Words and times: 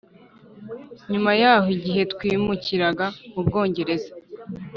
Nyuma 1.11 1.31
yaho 1.41 1.67
igihe 1.75 2.01
twimukiraga 2.13 3.05
mu 3.33 3.41
Bwongereza 3.47 4.11